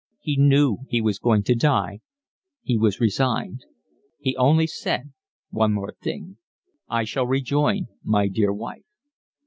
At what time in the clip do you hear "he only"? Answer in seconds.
4.19-4.65